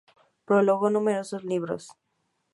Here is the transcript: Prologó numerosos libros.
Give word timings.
Prologó 0.45 0.89
numerosos 0.89 1.43
libros. 1.43 1.91